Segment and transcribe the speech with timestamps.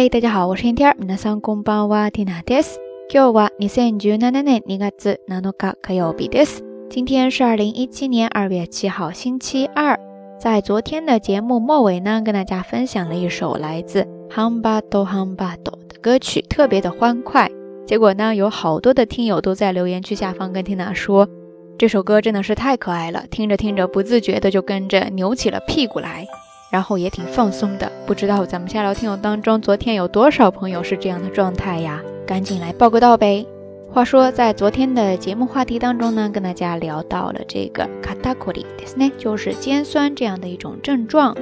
[0.00, 0.94] 嗨，大家好，我是天天。
[1.08, 2.76] 皆さんこんばんは，Tina です。
[3.12, 4.94] 今日は二千十七年二月
[5.26, 6.60] 七日火曜日です。
[6.88, 9.98] 今天是二零一七年二月七号星期二。
[10.38, 15.56] 在昨天的节目末尾呢，跟大家分享了一首来自《Hambado Hambado》
[15.88, 17.50] 的歌曲，特别的欢快。
[17.84, 21.28] 结果呢，有好多的听友都在留言区下方跟 Tina 说，
[21.76, 26.28] 这首歌真的是太可爱了，听着听着不自觉的就跟着扭起了屁股来。
[26.70, 32.00] 然后也挺放松的，不知道咱们下聊天友当中，昨天有多少朋友是这样的状态呀？
[32.26, 33.46] 赶紧来报个到呗！
[33.90, 41.34] 话说在昨天的节目话题当中呢，跟大家聊到了这个 c a t a l y s i 就是肩酸这样的一种症状。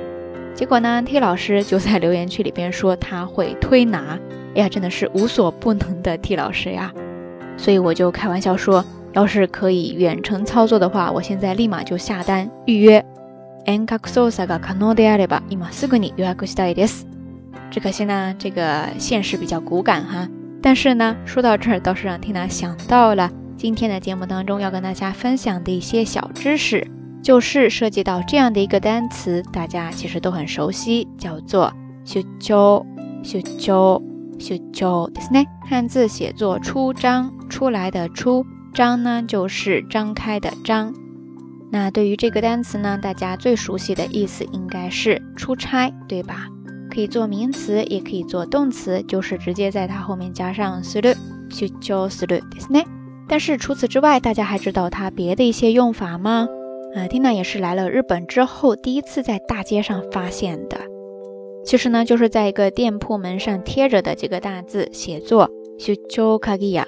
[0.54, 4.16] 结果呢，T 老师就在留言区里边说他会推拿，
[4.54, 6.92] 哎呀，真的是无所不能的 T 老师呀！
[7.58, 8.82] 所以我就开玩笑说，
[9.12, 13.04] 要是可以远程操作的话，我现在立马就下单预约。
[13.66, 13.98] 遠 n k a
[14.46, 15.84] が可能 o s a ga k a n o d し areba m a s
[15.86, 17.04] u g n i y u a i a i d e s
[17.70, 20.28] 只可惜呢，这个现实比较骨感哈。
[20.62, 26.86] 但是呢，说到这儿倒是让缇娜想到了今天的节目当中要跟大家分享的一些小知识，
[27.22, 31.64] 就是涉及到这样的一个单词，大家其实都很熟悉，叫做
[32.04, 32.84] s h c h o
[33.24, 34.00] s c h o
[34.38, 35.44] s h u h 对不对？
[35.68, 40.94] 汉字写作“出张”出来的“出张”呢，就是张开的“张”。
[41.70, 46.46] 那对于这个单词呢，大家最熟悉的意思应该是出差，对吧？
[46.92, 51.16] 可以做名词，也可以做动词，就是直接在它后面加上する、
[51.50, 52.84] 出張するですね。
[53.28, 56.48] 但是除此之外，大家还知道它别的一些用法吗？
[56.94, 60.78] 啊，Tina 也是来了日本之后第一次在大街上发现的。
[61.64, 66.84] 其实呢，就是在一个店铺门上贴着的几个大字，写作出張鍵や、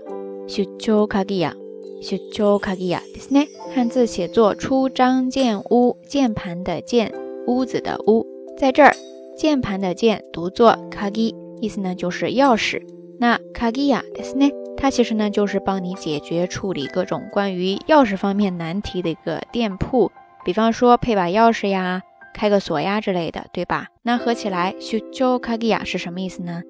[0.47, 1.68] 出張鍵や。
[2.01, 3.41] 修修卡吉呀，这是呢？
[3.75, 7.13] 汉字写作“出张建屋”，键盘的“键”，
[7.49, 8.25] 屋子的“屋”。
[8.57, 8.95] 在这儿，
[9.37, 12.83] 键盘的“键”读作“卡吉”，意思呢就是钥匙。
[13.19, 14.49] 那“卡吉呀”，这是呢？
[14.77, 20.13] 它其实呢就是帮你解决处理各种关于钥匙方面难题的一个店铺，
[20.45, 22.03] 比方说配把钥匙呀、
[22.33, 23.89] 开个锁呀之类的，对吧？
[24.03, 26.63] 那合起来“修修卡吉呀”是什么意思呢？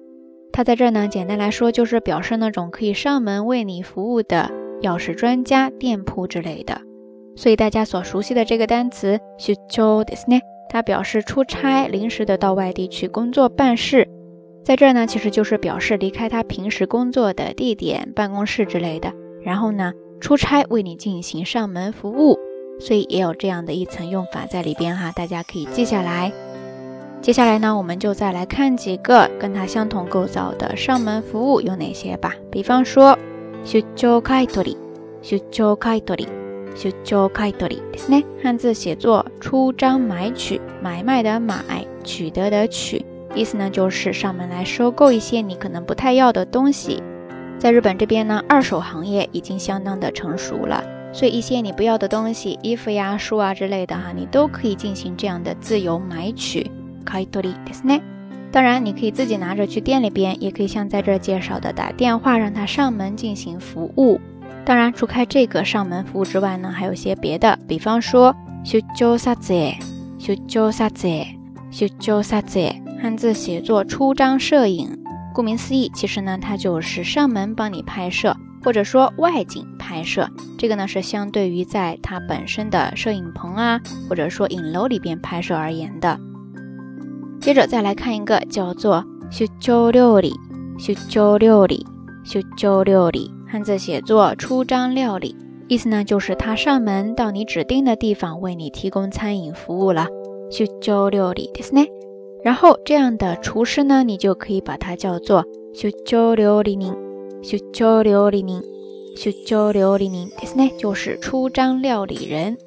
[0.51, 4.49] 它在这儿呢，简单来说就是表示那种可以上门为你服务的。
[4.81, 6.81] 钥匙专家店铺之类的，
[7.35, 14.07] 所以大家所熟悉的这个单词 s h c h ā o de s ne，它表示出差临时的到外地去工作办事，
[14.63, 19.13] 在这儿呢，其实就是表示离开他平时工作的地点办公室之类的，
[19.43, 22.39] 然后呢，出差为你进行上门服务，
[22.79, 26.31] 所以也有这样的一层用法在里边哈，大家可以记下来。
[27.21, 33.19] 接下来呢，我们就再来看几个跟它相同构造的上门服务有哪些吧，比方说。
[33.65, 34.77] 出張買取り，
[35.21, 36.27] 出張買取り，
[36.75, 38.25] 出張買取りですね。
[38.41, 43.05] 漢字写作出張買取，買卖的買、取得的取。
[43.35, 47.03] 意思呢，就是上门来收购一些你可能不太要的东西。
[47.59, 50.83] 在日本这边呢，二手行业已经相当的成熟了，
[51.13, 56.71] 所以一些你不要的东西，衣服呀、书啊之类的哈，你都可以进行这样的自由买取。
[57.05, 58.01] 買取ですね。
[58.51, 64.19] 当然，你可以自己拿着去店里边，也可以像在这儿介绍的打电话让他上门进行服务。
[64.65, 69.53] 当然，除开这个上门服务之外呢，还有些别的，比方说修脚啥子，
[70.17, 71.07] 修脚啥子，
[71.69, 72.59] 修脚啥子，
[72.99, 74.97] 汉字写作、出张摄影。
[75.33, 80.27] 顾名思义，其实呢，它就是上门帮你拍摄，或者说外景拍摄。
[80.57, 83.79] 这个呢，是相对于在它本身的摄影棚啊，
[84.09, 86.19] 或者说影楼里边拍摄而言的。
[87.49, 90.35] 接着再来看一个叫做“出张料理”，
[90.77, 91.83] 出张料理，
[92.23, 95.35] 出张料理，汉字写作“出张料理”，
[95.67, 100.09] 意思呢就是他上门到你指定的地方为你提供餐饮服务了。
[100.51, 101.87] 出张料理，ですね。
[102.43, 105.41] 然后这样的厨师呢，你就可以把它叫做
[105.73, 106.91] “出张料理人”，
[107.41, 108.61] 出张料理人，
[109.17, 112.59] 出张料理人，ですね，就是出张料理人。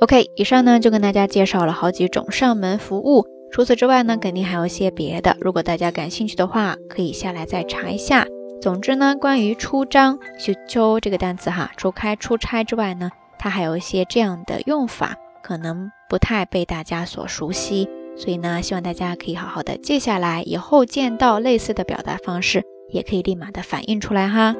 [0.00, 3.31] OK，以上呢就跟大家介绍了好几种上门服务。
[3.52, 5.36] 除此之外呢，肯定还有些别的。
[5.38, 8.26] 如果大家感兴趣的话，可以下来再查一下。
[8.62, 17.88] 总之呢，关于出张修秋这个单词哈，除开出差之外呢，它还有一些这样的用法，可能不太被大家所熟悉。
[18.16, 24.54] 所以呢，希望大家可以好好的记下来，以后见到类似的表达方式，也可以立马的反映出来哈。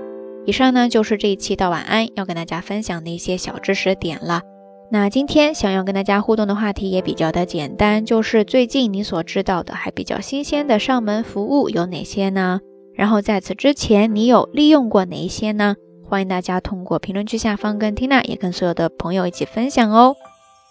[0.44, 4.42] 以上呢，就是这一期的晚安要跟大家分享的一些小知识点了。
[4.92, 12.60] 那今天想要跟大家互动的话题也比较的简单，就是最近你所知道的还比较新鲜的上门服务有哪些呢？
[12.94, 15.76] 然后在此之前你有利用过哪一些呢？
[16.06, 20.14] 欢迎大家通过评论区下方跟缇娜也跟所有的朋友一起分享哦。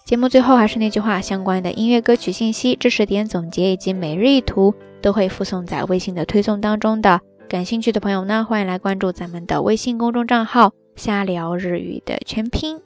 [0.06, 7.22] 节目最后还是那句话，相关的音乐歌曲信息、知识点总结以及每日一图都会附送在微信的推送当中的。
[7.50, 12.82] 感兴趣的朋友呢，欢迎来关注咱们的微信公众账号“瞎聊日语”的全拼。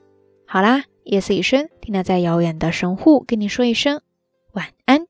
[0.47, 0.85] 好啦。
[1.05, 4.01] 夜色已深，听到在遥远的神户跟你说一声
[4.53, 5.05] 晚安。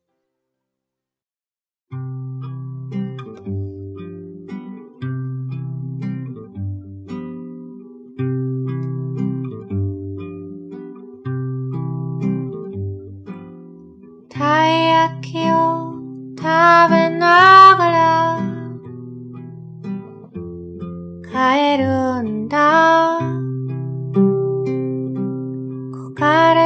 [21.38, 23.15] 帰るんだ。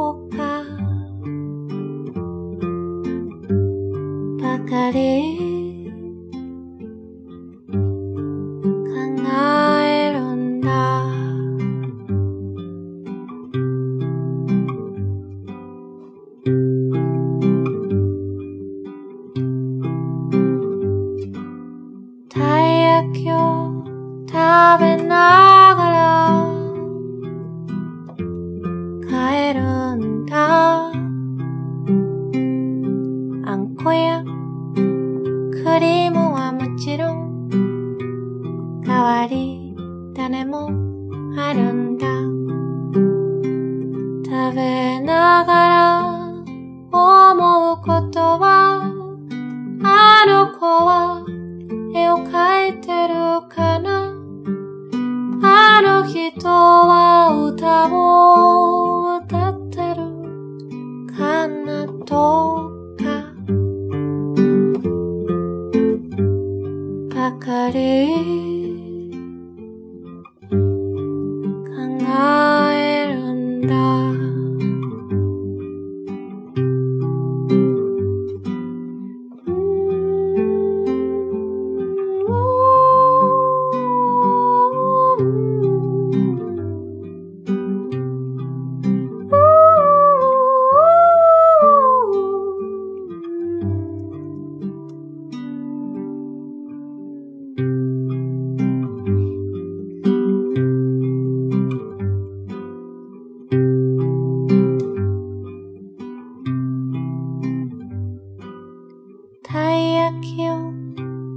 [110.21, 110.73] きを